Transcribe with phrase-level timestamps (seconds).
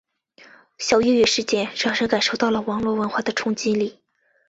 [0.79, 4.01] 小月月事件让人感受到了网络文化的冲击力。